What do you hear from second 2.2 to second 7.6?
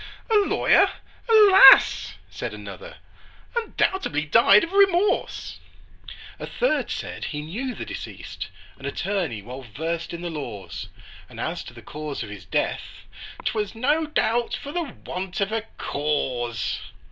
said another, "Undoubtedly died of remorse!" A third said, "He